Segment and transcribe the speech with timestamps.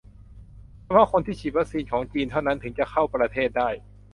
[0.81, 3.69] เฉพาะคนที่ฉีดวัคซีนของจีนเท่านั้นถึงจะเข้าประเทศได้